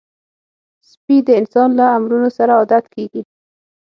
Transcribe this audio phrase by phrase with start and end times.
[0.89, 3.21] سپي د انسان له امرونو سره عادت کېږي.